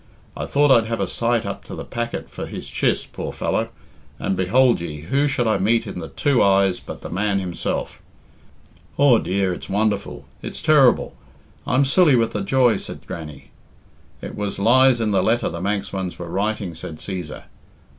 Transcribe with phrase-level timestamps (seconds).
[0.35, 3.69] I thought I'd have a sight up to the packet for his chiss, poor fellow,
[4.17, 8.01] and, behould ye, who should I meet in the two eyes but the man himself!"
[8.97, 9.53] "Aw, dear!
[9.53, 11.13] It's wonderful I it's terrible!
[11.67, 13.51] I'm silly with the joy," said Grannie.
[14.23, 17.43] "It was lies in the letter the Manx ones were writing," said Cæsar.